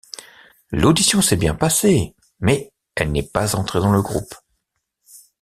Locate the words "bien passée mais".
1.35-2.73